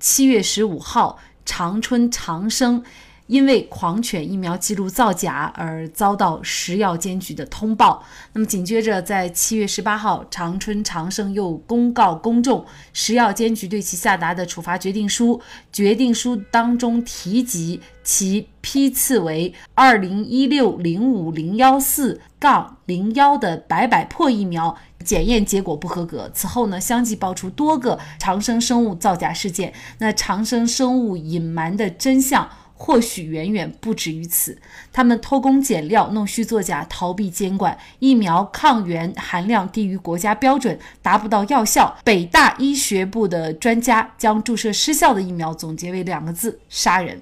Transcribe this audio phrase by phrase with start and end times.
[0.00, 2.82] 七月十五号，长春长生。
[3.30, 8.02] 因为狂犬疫苗记录造假而遭到食药监局的通报。
[8.32, 15.40] 那么紧接着，在七月十八号，长春长生又公告公众，食药监局对其下达的处罚决定书。
[15.72, 26.28] 决定书当中提及其批次为二零一六零五零幺四杠零幺的白百破疫苗检验结果不合格。
[26.34, 29.72] 此后呢，相继爆出多个长生生物造假事件。
[29.98, 32.50] 那长生生物隐瞒的真相。
[32.82, 34.56] 或许远远不止于此，
[34.90, 41.94] 他们偷工减料、弄虚作假、逃避监管，疫苗抗原含量低于国家标准，达不到药效。
[42.02, 47.20] 北大医学部的专家将注射失效的疫苗总结为两个字：杀人。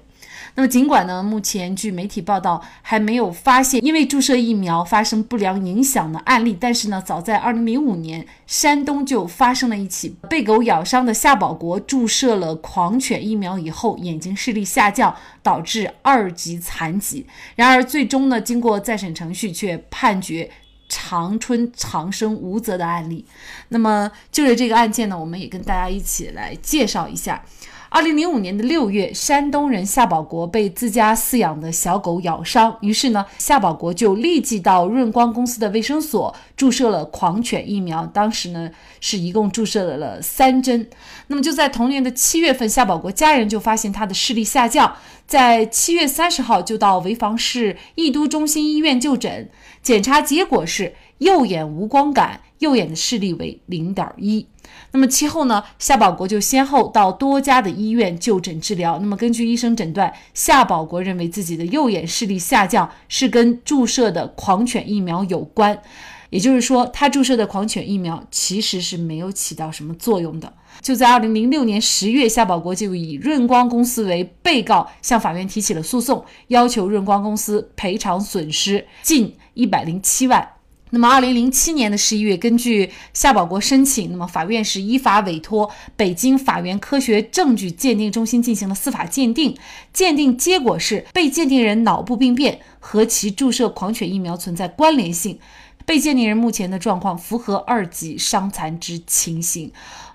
[0.55, 17.25] 那么，尽管呢，目前据媒体报道还没有发现因为注射疫苗发生不良影响的案例，但是呢，早在2005年，山东就发生了一起被狗咬伤的夏保国注射了狂犬疫苗以后，眼睛视力下降，导致二级残疾。
[17.55, 20.49] 然而，最终呢，经过再审程序，却判决
[20.87, 23.23] 长春长生无责的案例。
[23.69, 27.43] 那么，就着这个案件呢，我们也跟大家一起来介绍一下。
[27.91, 38.05] 二零零五年的六月，山东人夏保国被自家饲养的小狗咬伤，于是呢，夏保国就立即到润光公司的卫生所注射了狂犬疫苗。
[38.05, 38.69] 当时呢，
[39.01, 40.87] 是一共注射了三针。
[41.27, 49.49] 那么就在同年的七月份，夏保国家人就发现他的视力下降，在七月三十号就到潍坊市义都中心医院就诊，
[49.81, 54.45] 检查结果是右眼无光感，右眼的视力为零点一。
[54.91, 58.99] 那么其后呢，夏保国就先后到多家的医院就诊治疗。
[58.99, 65.81] 那么根据医生诊断，夏保国认为自己的右眼视力下降是跟注射的狂犬疫苗有关，
[66.29, 70.53] 也就是说，他注射的狂犬疫苗其实是没有起到什么作用的。
[70.81, 80.58] 就在二零零六年十月，夏保国就以润光公司为被告，向法院提起了诉讼，要求润光公司赔偿损失近一百零七万。
[80.91, 89.55] 那么，二零零七年的十一月，根据夏保国申请，那么法院是依法委托北京法源科学证据鉴定中心进行了司法鉴定，
[89.93, 95.37] 鉴定结果是被鉴定人脑部病变和其注射狂犬疫苗存在关联性，
[95.85, 99.71] 被鉴定人目前的状况符合二级伤残之情形。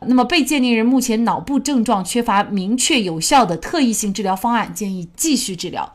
[0.06, 5.94] 那么，被鉴定人目前脑部症状缺乏明确有效的特异性治疗方案，建议继续治疗。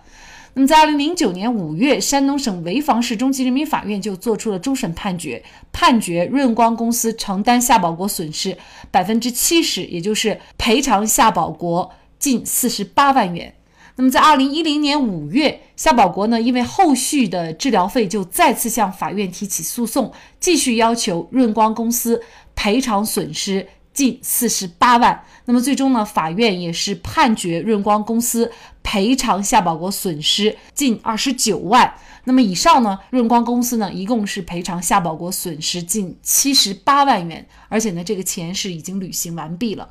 [0.59, 8.57] 那么，在二零零九年五月，山东省潍坊市中级人民法院就作出了终审判决，判决润光公司承担夏保国损失
[8.91, 13.55] 百分之七十，也就是赔偿夏保国近四十八万元。
[13.95, 20.11] 那么，在二零一零年五月，夏保国呢，因为后续的治疗费，就再次向法院提起诉讼，
[20.41, 22.21] 继续要求润光公司
[22.53, 23.65] 赔偿损失。
[23.99, 28.49] 近四十八万，那么最终呢，法院也是判决润光公司
[28.81, 31.93] 赔偿夏保国损失近二十九万。
[32.23, 39.89] 那么以上呢，润光公司呢，一共是赔偿夏保国损失近七十八万元，而且呢，这个钱是已经履行完毕了。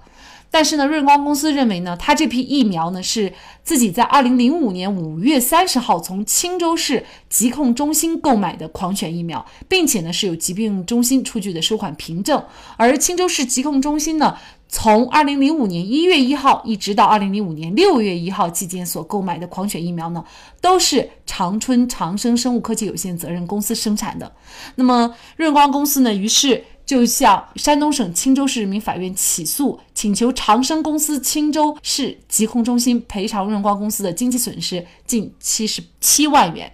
[0.51, 3.33] 但是呢，润光公司认为呢，他这批疫苗呢是
[3.63, 12.43] 自己在二零零五年五月三十号从青州市疾控中心购买的狂犬疫苗，并且呢是有疾病中心出具的收款凭证。
[12.77, 14.37] 而青州市疾控中心呢，
[14.69, 20.25] 从二零零五年一月一号一直到二零零五年六月一号期间所购买的狂犬疫苗呢，
[20.63, 24.33] 都是长春长生生物科技有限责任公司生产的。
[24.77, 26.65] 那么润光公司呢，于是。
[26.89, 36.73] 就向山东省青州市人民法院起诉，请求长生公司青州市疾控中心赔偿润光公司的经济损失近七十七万元。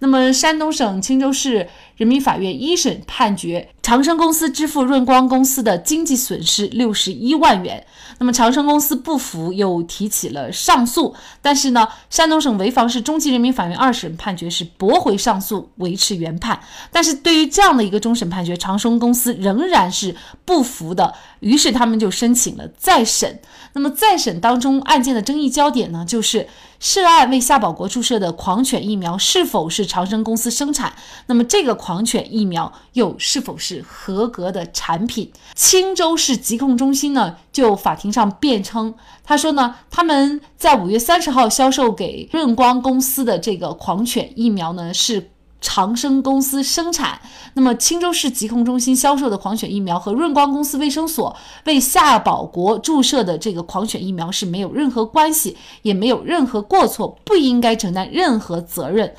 [0.00, 7.84] 那么，山东省青州市人民法院一审判决长生公司支付润光公司的经济损失六十一万元。
[8.18, 11.12] 那么，长生公司不服，又提起了上诉。
[11.40, 16.60] 但是呢，山东省潍坊市中级人民法院二审判决是驳回上诉，维持原判。
[16.92, 20.14] 但是对于这样的一个终审判决，长生公司仍然是
[20.44, 21.12] 不服的。
[21.40, 23.40] 于是他们就申请了再审。
[23.72, 26.46] 那么再审当中，案件的争议焦点呢，就是
[26.78, 30.92] 涉案为夏保国注射的狂犬疫苗是否是长生公司生产？
[31.26, 35.32] 那么这个狂犬疫苗又是否是合格的产品？
[35.54, 38.92] 青州市疾控中心呢，就法庭上辩称，
[39.22, 45.30] 他说呢，他们在五月三十号销售给润光公司的这个狂犬疫苗呢是。
[45.64, 47.20] 长生公司生产，
[47.54, 51.36] 那么青州市疾控中心销售的狂犬疫苗和润光公司卫生所
[51.66, 59.14] 为夏保国注射的这个狂犬疫苗是没有任何关系，也没有任何过错，不应该承担任何责任。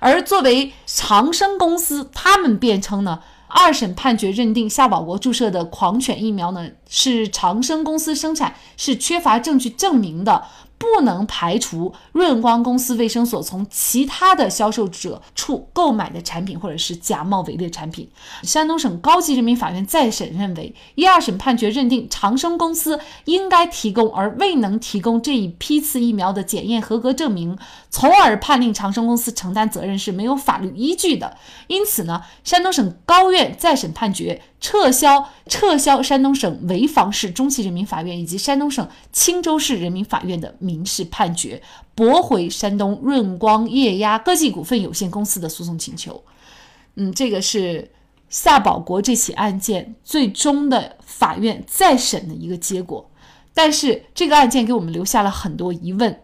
[0.00, 3.20] 而作为长生公司，他们辩称呢，
[3.50, 10.44] 二审判决认定夏保国注射的狂犬疫苗呢是长生公司生产，是缺乏证据证明的。
[10.80, 18.08] 不能排除润光公司卫生所从其他的销售者处购买的产品，或者是假冒伪劣产品。
[18.42, 27.58] 山东省高级人民法院再审认为，一二审判决认定长生公司应该提供而未能提供这一批次疫苗的检验合格证明，
[27.90, 31.36] 从而判令长生公司承担责任是没有法律依据的。
[31.66, 34.40] 因此呢，山东省高院再审判决。
[34.62, 41.60] 撤销撤销山东省潍坊市中级人民法院以及山东省青州市人民法院的民事判决，
[41.94, 46.22] 驳回山东润光液压科技股份有限公司的诉讼请求。
[46.94, 47.90] 嗯，这个是
[48.28, 53.10] 夏宝国这起案件最终的法院再审的一个结果，
[53.52, 56.20] 但是这个案件给我们留下了很多疑问。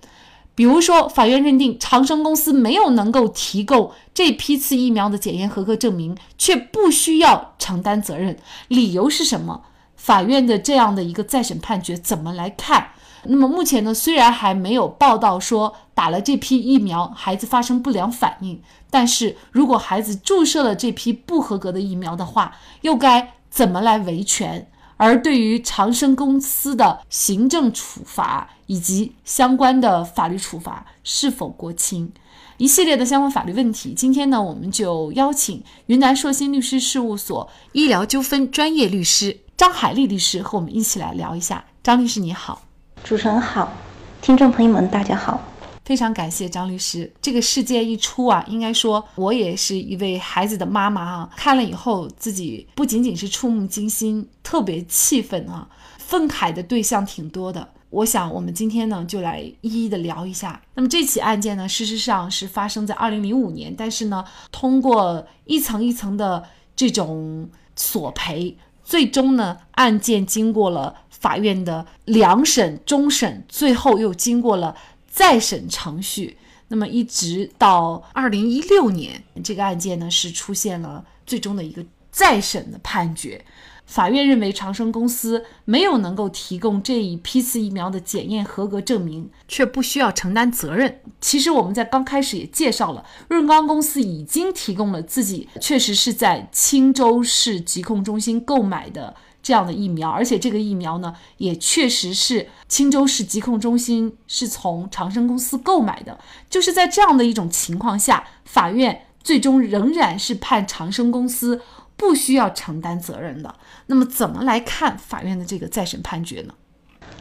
[0.54, 8.38] 比如说，法院认定长生公司没有能够提供这批次疫苗的检验合格证明，却不需要承担责任，
[8.68, 9.64] 理由是什么？
[9.96, 12.92] 法院的这样的一个再审判决怎么来看？
[13.28, 24.68] 那么目前呢，虽然还没有报道说打了这批疫苗孩子发生不良反应，但是如果孩子注射了这批不合格的疫苗的话，又该怎么来维权？
[24.98, 32.10] 而对于长生公司的行政处罚以及相关的法律处罚是否过轻，
[32.56, 41.66] 一系列的相关法律问题，今天呢，我们就邀请云南硕鑫律师事务所医疗纠纷专业律师张海丽律师和我们一起来聊一下。
[41.82, 42.62] 张律师你好，
[43.06, 43.72] 主持人好，
[44.20, 45.40] 听众朋友们大家好。
[45.84, 47.08] 非常感谢张律师。
[47.22, 55.68] 这个事件一出啊，应该说我也是一位孩子的妈妈啊，看了以后自己不仅仅是触目惊心，特别气愤啊，
[55.98, 57.68] 愤慨的对象挺多的。
[57.90, 60.60] 我想我们今天呢就来一一的聊一下。
[60.74, 66.42] 那么这起案件呢，事实上是发生在二零零五年，但是呢，通过一层一层的
[66.74, 74.76] 这种索赔，最终呢，案件经过了法院的两审、终审，最后又经过了。
[75.08, 76.36] 再审程序，
[76.68, 83.42] 那么一直到二零一六年，这个案件呢是出现了最终的一个再审的判决。
[83.86, 91.00] 法院认为长生公司没有能够提供这一批次疫苗的检验合格证明，却不需要承担责任。
[91.18, 99.14] 其实我们在刚开始也介绍了，润刚公司已经提供了自己确实是在青州市疾控中心购买的。
[99.46, 106.18] 这样的疫苗，而且这个疫苗呢，也确实是青州市疾控中心是从长生公司购买的。
[106.50, 111.62] 就是在这样的一种情况下，法院最终仍然是判长生公司
[111.96, 113.54] 不需要承担责任的。
[113.86, 116.54] 那么，怎么来看法院的这个再审判决呢？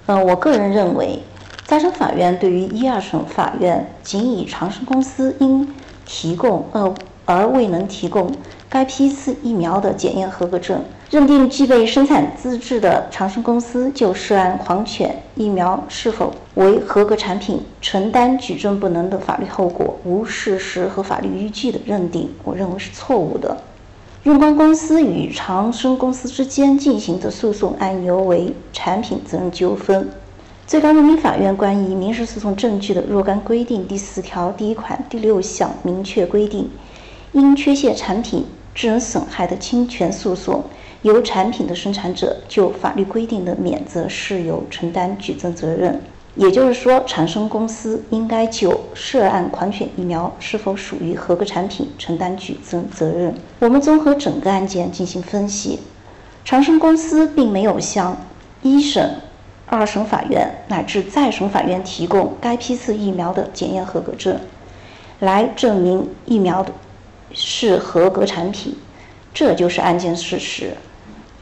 [0.07, 1.21] 呃，我个人认为，
[1.68, 5.71] 再审法院对于一二审法院仅以长生公司应
[6.07, 6.92] 提供呃
[7.25, 8.31] 而未能提供
[8.68, 10.83] 该批次疫苗的检验合格证。
[11.12, 23.56] 认定具备生产资质的长生公司就涉案狂犬疫苗是否为合格产品承担举证不能的法律后果，无事实和法律依据的认定，我认为是错误的。
[24.24, 30.10] 润光公司与长生公司之间进行的诉讼案由为产品责任纠纷。
[30.66, 36.68] 最高人民法院关于民事诉讼证据的若干规定第四条第一款第六项明确规定，
[37.34, 38.44] 因缺陷产品
[38.74, 40.63] 致人损害的侵权诉讼。
[41.06, 46.02] 由产品的生产者就法律规定的免责事由承担举证责任，
[46.34, 53.31] 也就是说，长生公司应该就涉案狂犬疫苗是否属于合格产品承担举证责任。
[53.59, 55.78] 我们综合整个案件进行分析，
[56.44, 58.18] 长生公司并没有向
[58.64, 59.07] 一审、
[59.68, 64.40] 二审法院乃至再审法院提供该批次疫苗的检验合格证，
[65.19, 66.74] 来证明疫苗的
[67.31, 68.76] 是合格产品，
[69.31, 70.71] 这就是案件事实。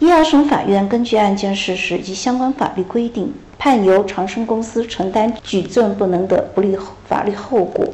[0.04, 7.86] 一二审法院根据案件事实及相关法律规定，判由长生公司承担举证不能的不利法律后果，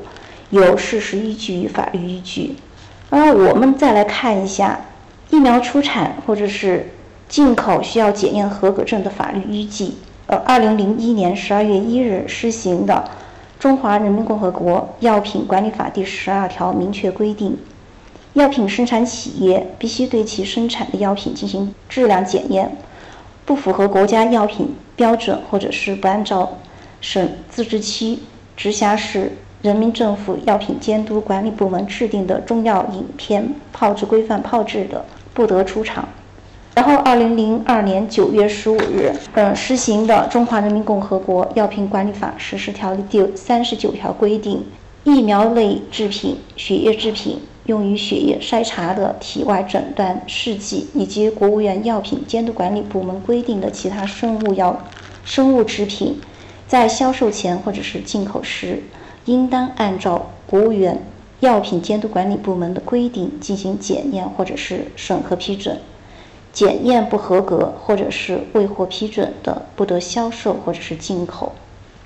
[0.50, 2.56] 有事实依据与法律依据。
[3.12, 4.80] 而我们再来看一下
[5.30, 6.90] 疫苗出产或者是
[7.28, 9.94] 进口需要检验合格证的法律依据。
[10.26, 13.08] 呃，二零零一年十二月一日施行的
[13.62, 17.56] 《中华人民共和国药品管理法》第十二条明确规定。
[18.34, 22.72] 药品生产企业必须对其生产的药品进行质量检验，
[23.44, 26.58] 不符合国家药品标准或者是不按照
[27.02, 28.20] 省、自治区、
[28.56, 29.32] 直辖市
[29.64, 36.08] 人民政府药品监督管理部门制定的中药饮片炮制规范炮制的，不得出厂。
[36.76, 44.64] 然后，二零零二年九月十五日，嗯，施行的《中华人民共和国药品管理法实施条例》第三十九条规定，
[45.04, 47.42] 疫苗类制品、血液制品。
[47.70, 54.82] 用于血液筛查的体外诊断试剂，以及国务院药品监督管理部门规定的其他生物药、
[55.24, 56.20] 生物制品，
[56.68, 58.82] 在销售前或者是进口时，
[59.26, 61.06] 应当按照国务院
[61.42, 65.78] 药品监督管理部门的规定进行检验或者是审核批准。
[66.52, 71.54] 检验不合格或者是未获批准的，不得销售或者是进口。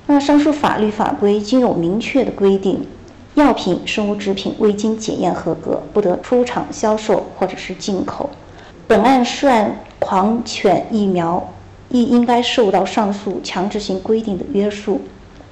[0.07, 2.85] 那上述法律法规均有明确的规定，
[3.35, 8.29] 药品、生物制品未经检验合格，不得出厂销售或者是进口。
[8.87, 11.51] 本案涉案狂犬疫苗
[11.89, 15.01] 亦应该受到上述强制性规定的约束。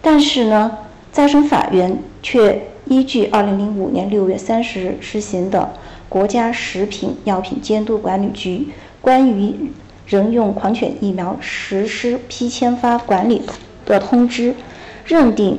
[0.01, 0.77] 但是呢，
[1.11, 5.73] 再审法院却依据二零零五年六月三十日施行的。
[6.09, 8.67] 国家食品药品监督管理局
[8.99, 9.71] 关于
[10.05, 13.41] 人用狂犬疫苗实施批签发管理
[13.85, 14.53] 的通知，
[15.05, 15.57] 认定，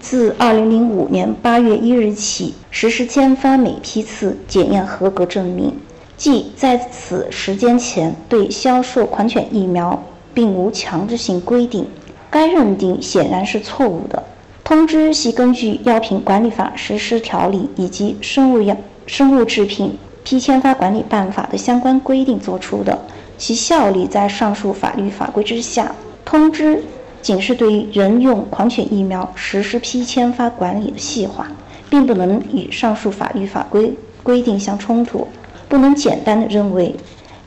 [0.00, 5.72] 自2005年8月1日起实施签发每批次检验合格证明，
[6.16, 10.02] 即在此时间前对销售狂犬疫苗
[10.32, 11.86] 并无强制性规定。
[12.30, 14.22] 该认定显然是错误的。
[14.64, 18.76] 通知系根据《药品管理法实施条例》以及生物药。
[19.06, 22.96] 生物制品批签发管理办法的相关规定作出的，
[23.36, 25.92] 其效力在上述法律法规之下。
[26.24, 26.84] 通知
[27.22, 31.46] 仅是对于人用狂犬疫苗实施批签发管理的细化，
[31.88, 35.26] 并不能与上述法律法规规定相冲突。
[35.68, 36.94] 不能简单的认为，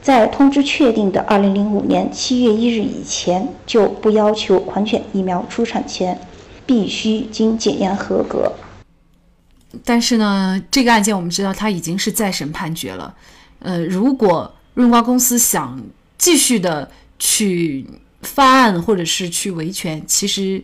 [0.01, 6.18] 在通知确定的二零零五年七月一日以前，就不要求狂犬疫苗出厂前
[6.65, 8.51] 必须经检验合格。
[9.84, 13.13] 但是呢，这个案件我们知道它已经是再审判决了。
[13.60, 15.82] 呃，如果润瓜公司想
[16.18, 17.86] 继续的去
[18.24, 20.63] 发案或者是去维权，其实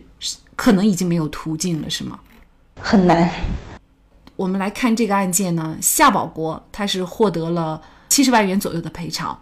[0.56, 2.18] 可能已经没有途径了，是吗？
[2.80, 3.30] 很难。
[4.36, 9.38] 我们来看这个案件呢，夏保国他是获得了七十万元左右的赔偿，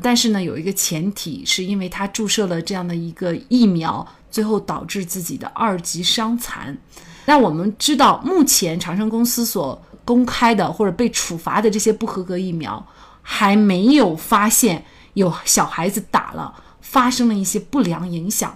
[0.00, 6.78] 但是呢，有一个前提，是因为他注射了这样的一个疫苗，最后导致自己的二级伤残。
[7.24, 12.84] 那我们知道，目前长生公司所公开的或者被处罚的这些不合格疫苗，
[13.22, 14.84] 还没有发现
[15.14, 16.54] 有小孩子打了
[16.92, 18.54] 发生了一些不良影响。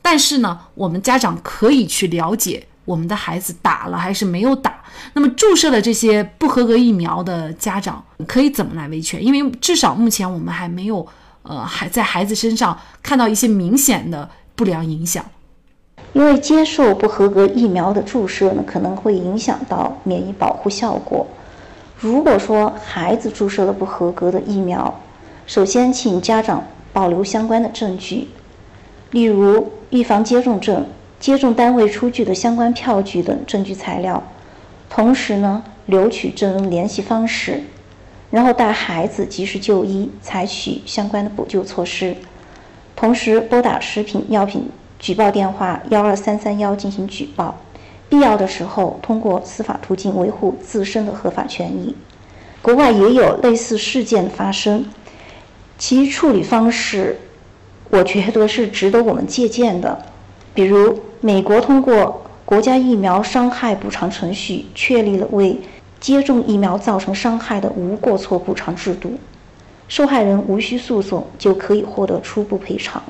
[0.00, 4.82] 但是呢，我们家长可以去了解我们的孩子打了还是没有打。
[5.12, 9.22] 那么注射了这些不合格疫苗的家长可以怎么来维权？
[9.22, 11.06] 因为至少目前我们还没有，
[11.42, 15.24] 呃，还在孩子身上看到一些明显的不良影响。
[16.12, 21.26] 因为接受不合格疫苗的注射呢，可能会影响到免疫保护效果。
[21.98, 25.00] 如果说孩子注射了不合格的疫苗，
[25.46, 26.62] 首先请家长
[26.94, 28.28] 保留相关的证据，
[29.10, 30.86] 例如预防接种证、
[31.20, 34.22] 接种单位出具的相关票据等证据材料。
[34.88, 37.64] 同时呢，留取证人联系方式，
[38.30, 42.16] 然后带孩子及时就医，采取相关的补救措施。
[42.96, 44.70] 同时拨打食品药品。
[44.96, 47.60] 举报电话幺二三三幺进行举报，
[48.08, 51.94] 必要的时候通过司法途径维护自身的合法权益。
[52.62, 54.86] 国外也有类似事件发生，
[55.76, 57.18] 其处理方式，
[57.90, 60.02] 我觉得是值得我们借鉴的。
[60.54, 65.60] 比如，美国通过国家疫苗伤害补偿程序，确立了为
[66.00, 69.14] 接种疫苗造成伤害的无过错补偿制度，
[69.88, 73.02] 受害人无需诉讼就可以获得初步赔偿。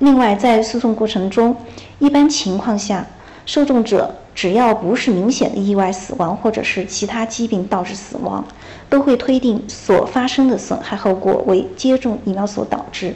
[0.00, 1.56] 另外，在诉讼过程中，
[1.98, 3.06] 一般情况下，
[3.46, 8.44] 受众者只要不是明显的意外死亡或者是其他疾病导致死亡，
[8.90, 13.14] 都会推定所发生的损害后果为接种疫苗所导致，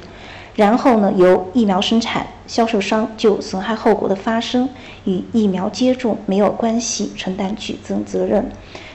[0.54, 4.68] 然后呢，由疫苗生产销售商就损害后果的发生
[5.04, 8.48] 与疫苗接种没有关系承担举证责任。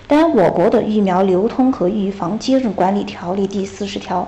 [0.07, 4.27] 当然，我国的疫苗流通和预防接种管理条例第四十条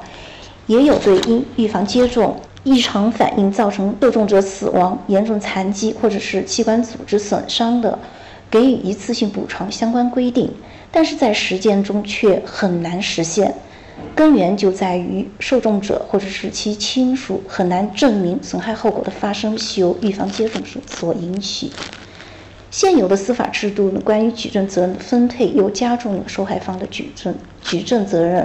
[0.67, 2.35] 也有对因预防接种。
[2.65, 7.98] 异常反应造成受重者死亡、严重残疾或者是器官组织损伤的，
[8.50, 10.51] 给予一次性补偿相关规定，
[10.91, 13.53] 但是在实践中却很难实现。
[14.15, 21.72] 根源就在于受众者或者是其亲属很难证明损害后果的发生是由预防接种所引起。
[22.72, 28.43] 现有的司法制度呢，关于举证责任的分配又加重了受害方的举证举证责任。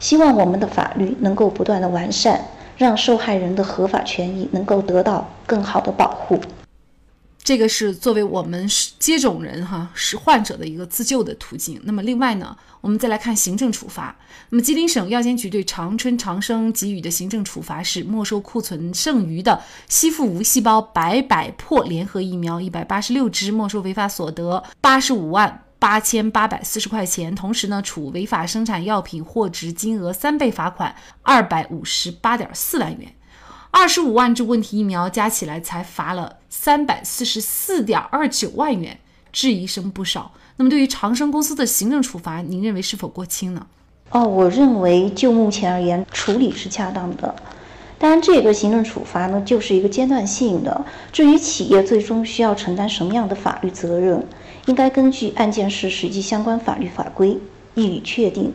[0.00, 2.38] 希望我们的法律能够不断的完善。
[2.76, 6.40] 让受害人的合法权益能够得到更好的保护，
[7.42, 11.80] 这个是作为我们接种人哈是患者的一个自救的途径。
[11.84, 14.16] 那么另外呢，我们再来看行政处罚。
[14.50, 25.63] 那么吉林省药监局对长春长生给予的行政处罚是没收库存剩余的吸附无细胞白百破联合疫苗一百八十六支，没收违法所得八十五万。
[25.78, 33.14] 八千八百四十块钱，同时呢，处违法生产药品货值金额三倍罚款二百五十八点四万元。
[33.70, 38.98] 二十五万支问题疫苗加起来才罚了三百四十四点二九万元，
[39.32, 40.30] 质疑声不少。
[40.56, 43.66] 那么，对于长生公司的行政处罚，您认为是否过轻呢？
[44.10, 47.34] 哦，我认为就目前而言，处理是恰当的。
[47.98, 50.84] 当然，这个行政处罚呢，就是一个阶段性的。
[51.10, 54.24] 至于企业最终需要承担什么样的法律责任，
[54.66, 57.38] 应该根据案件事实及相关法律法规
[57.74, 58.52] 予以确定。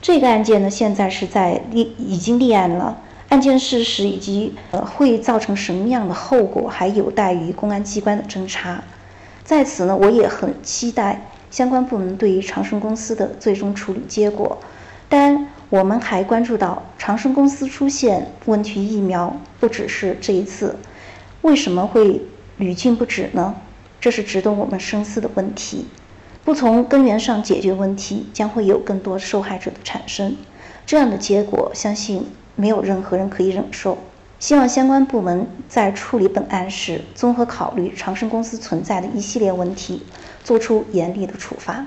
[0.00, 2.98] 这个案件呢，现在是在立已经立案了。
[3.28, 8.82] 案件事实以及呃会造成什么样的后果，还有待于公安机关的侦查。
[9.44, 14.56] 在此呢，我也很期待相关部门对于长生公司的最终处理结果。
[15.08, 20.76] 当然，我们还关注到长生公司出现问题疫苗不只是这一次，
[21.42, 22.22] 为什么会
[22.56, 23.54] 屡禁不止呢？
[24.00, 25.86] 这是值得我们深思的问题。
[26.44, 30.36] 不从根源上解决问题，将会有更多受害者的产生。
[30.86, 32.26] 这样的结果，相信。
[32.60, 33.96] 没有任何人可以忍受。
[34.40, 40.02] 希望相关部门在处理本案时，综合考虑长生公司存在的一系列问题，
[40.42, 41.86] 做出严厉的处罚。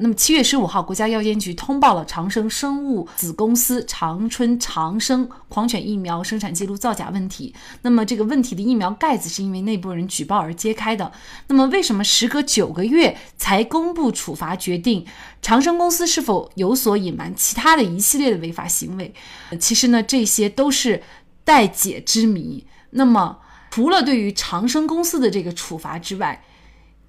[0.00, 7.54] 那么七月十五号，国家药监局通报了长生生物子公司长春长生狂犬疫苗生产记录造假问题。
[7.82, 11.12] 那么这个问题的疫苗盖子是因为内部人举报而揭开的。
[11.46, 15.06] 那么为什么时隔九个月才公布处罚决定？
[15.40, 19.14] 长生公司是否有所隐瞒其他的一系列的违法行为？
[19.60, 21.04] 其实呢，这些都是
[21.44, 22.66] 待解之谜。
[22.90, 23.38] 那么
[23.70, 26.42] 除了对于长生公司的这个处罚之外，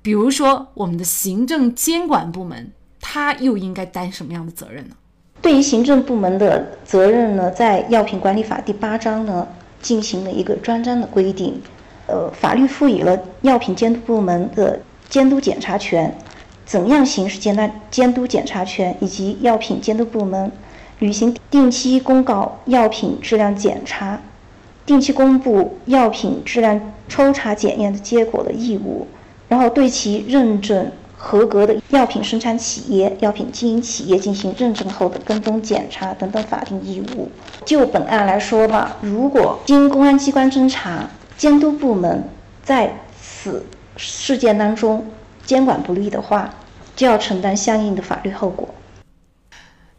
[0.06, 2.72] 比如说，我们的行政监管部门，
[3.02, 4.96] 他又应该担什么样的责任呢？
[5.42, 9.48] 对于行政部门的责任呢，在《药品管理法》第八章呢，
[9.82, 11.60] 进行了一个专章的规定。
[12.06, 16.16] 呃，法律赋予了药品监督部门的监督检查权，
[16.68, 20.52] 怎样行使监督监督检查权，以及药品监督部门
[21.00, 24.22] 履行定期公告药品质量检查、
[24.86, 29.08] 定期公布药品质量抽查检验的结果的义务。
[29.56, 37.32] 然后对其认证合格的药品生产企业、药品经营企业进行认证后的跟踪检查等等法定义务。
[37.64, 42.28] 就本案来说吧，如果经公安机关侦查，监督部门
[42.66, 45.08] 在此事件当中
[45.46, 46.54] 监管不力的话，
[46.94, 48.68] 就要承担相应的法律后果。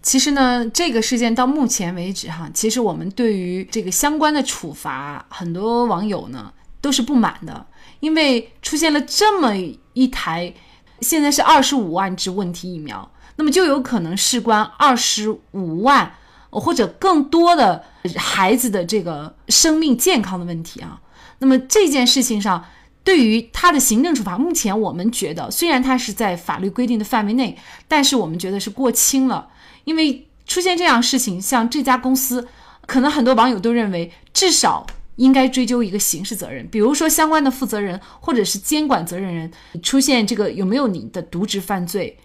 [0.02, 6.52] 其实呢，这个事件到目前为止哈，其实我们对于这个相关的处罚，很多网友呢
[6.86, 7.66] 都是不满的。
[7.98, 9.52] 因为出现了这么
[9.94, 10.54] 一台，
[11.00, 16.14] 现在是二十五万支问题疫苗，那么就有可能事关二十五万
[16.50, 17.82] 或者更多的
[18.16, 21.00] 孩子的这个生命健康的问题啊。
[21.38, 22.64] 那么这件事情上，
[23.02, 29.48] 对于他的行政处罚，目前我们觉得虽然他是在法律规定的范围内，但是我们觉得是过轻了。
[29.84, 32.46] 因为出现这样事情，像这家公司，
[32.86, 34.86] 可能很多网友都认为至少。
[35.16, 39.50] 应该追究一个刑事责任，比如说相关的负责人或者是监管责任人
[39.82, 42.18] 出现这个有没有你的渎职犯罪？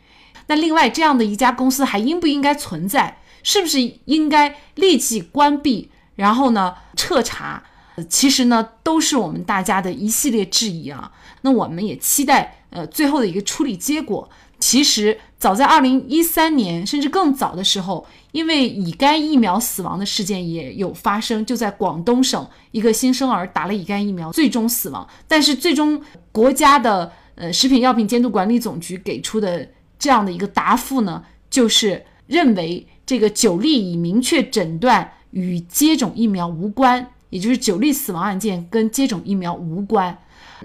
[0.48, 3.20] 那另外这样的一家公司还应不应该存在？
[3.44, 5.90] 是不是应该立即关闭？
[6.16, 7.64] 然后呢彻查？
[8.10, 11.12] 其实呢都是我们大家的一系列质疑啊。
[11.42, 14.30] 那我们也期待呃最后的一个处理结果。
[14.62, 18.08] 其实早在二零一三年甚至更早的时候。
[18.32, 25.06] 因为乙肝疫苗死亡的事件也有发生，就在广东省一个新生儿打了乙肝疫苗，最终死亡。
[25.28, 29.68] 但是最终国家的呃食品药品监督管理总局给出的
[30.00, 40.18] 这样的一个答复呢，就是认为这个九例已明确诊断与接种疫苗无关，也就是九例死亡案件跟接种疫苗无关。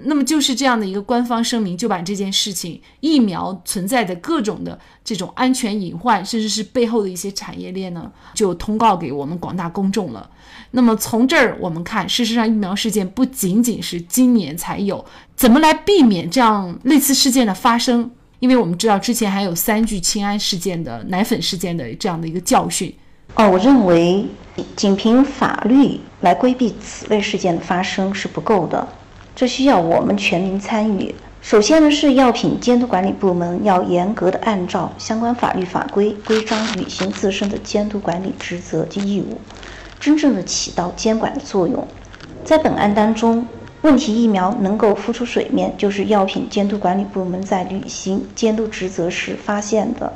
[0.03, 10.29] 那么就是这样的一个官方声明，就把这件事情疫苗存在的各种的这种安全隐患，甚至是背后的一些产业链呢，就通告给我们广大公众了。
[10.71, 15.03] 那么从这儿我们看，事实上疫苗事件不仅仅是今年才有，
[15.35, 18.11] 怎么来避免这样类似事件的发生？
[18.39, 22.93] 因为我们知道之前还有三聚氰胺事件的奶粉事件的这样的一个教训。
[23.33, 24.25] 哦，我认为
[24.75, 28.87] 仅凭法律来规避此类事件的发生是不够的。
[29.37, 31.13] 这需要我们全民参与。
[31.43, 39.39] 首先呢，是药品监督管理部门要严格的按照相关法律法规规章履行自身的监督管理职责及义务，
[39.99, 41.87] 真正的起到监管的作用。
[42.43, 43.45] 在本案当中，
[43.83, 50.11] 问题疫苗能够浮出水面，就是药品监督管理部门在履行监督职责时发现的，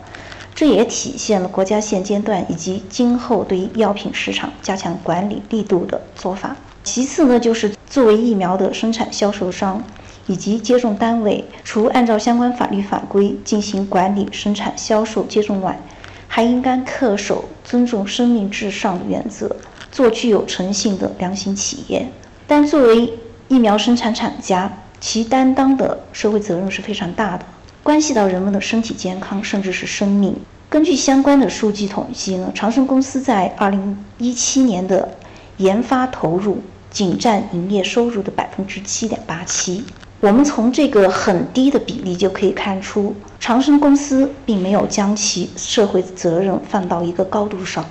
[0.55, 6.55] 这也体现了国家现阶段以及今后对于药品市场加强管理力度的做法。
[6.83, 9.83] 其次呢，就是作为疫苗的生产销售商，
[10.27, 15.79] 以及接种单位，除按照相关法律法规进行管理、生产、销售接种外，
[16.27, 19.55] 还应该恪守尊重生命至上的原则，
[19.91, 22.07] 做具有诚信的良心企业。
[22.47, 23.13] 但作为
[23.47, 27.45] 疫苗生产厂家，其担当的社会责任是非常大的，
[27.83, 30.35] 关系到人们的身体健康，甚至是生命。
[30.69, 35.09] 根据相关的数据统计呢，长生公司在2017年的
[35.57, 36.59] 研发投入
[36.91, 39.83] 仅占营业收入的百分之七点八七。
[40.19, 47.83] 我们从这个很低的比例就可以看出，长生公司并没有将其社会责任放到一个高度上。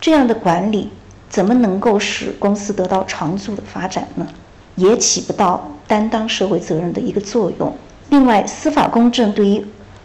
[0.00, 0.88] 这样的管理
[1.28, 4.26] 怎么能够使公司得到长足的发展呢？
[4.74, 7.72] 也起不到担当社会责任的一个作用。
[8.08, 9.64] 另外，司法公正对于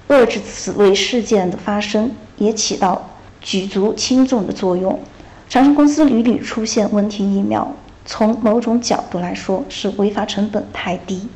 [0.10, 3.10] 遏制此类事件的发生，也起到
[3.42, 5.00] 举足轻重的作用。
[5.48, 7.74] 长生公司屡屡出现问题疫苗，
[8.06, 11.28] 从某种角度来说，是违法成本太低，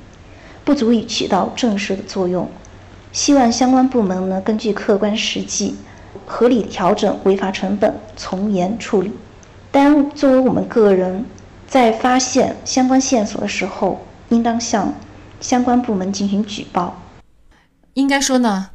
[0.63, 2.49] 不足以起到震慑的作用。
[3.11, 5.75] 希望相关部门呢，根据客观实际，
[6.27, 9.11] 合理调整违法成本，从严处理。
[9.71, 11.25] 但作为我们个人，
[11.67, 14.93] 在发现相关线索的时候，应当向
[15.41, 17.01] 相关部门进行举报。
[17.95, 18.69] 应该说呢，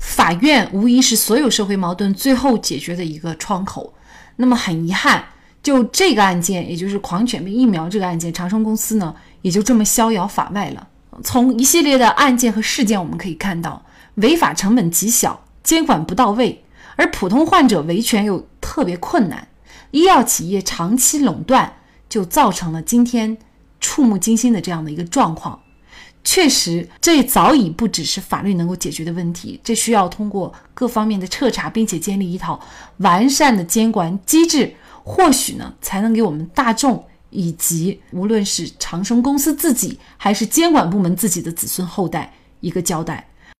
[0.00, 3.94] 法院无疑是所有社会矛盾最后解决的一个窗口。
[4.36, 5.24] 那么很遗憾，
[5.62, 10.88] 就这个案件，也就是狂犬病疫苗这个案件，长生公司呢也就这么逍遥法外了。
[11.22, 16.64] 从一系列的案件和事件，我们可以看到，违法成本极小，监管不到位，
[16.96, 19.48] 而普通患者维权又特别困难，
[19.90, 21.74] 医药企业长期垄断，
[22.08, 23.36] 就造成了今天
[23.80, 25.60] 触目惊心的这样的一个状况。
[26.22, 32.60] 确实，这早已不只是法律能够解决的问题，这需要通过各方面的彻查，并且建立一套
[32.98, 43.29] 完善的监管机制，或许呢，才能给我们大众以及无论是长生公司自己还是监管部门自己的子孙后代一个交代。